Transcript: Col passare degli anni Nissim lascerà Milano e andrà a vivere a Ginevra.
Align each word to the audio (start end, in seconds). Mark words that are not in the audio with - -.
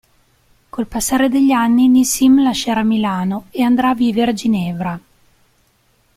Col 0.69 0.87
passare 0.87 1.29
degli 1.29 1.51
anni 1.51 1.87
Nissim 1.87 2.41
lascerà 2.41 2.81
Milano 2.81 3.45
e 3.51 3.61
andrà 3.61 3.89
a 3.89 3.93
vivere 3.93 4.31
a 4.31 4.33
Ginevra. 4.33 4.99